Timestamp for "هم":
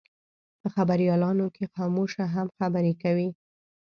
2.35-2.47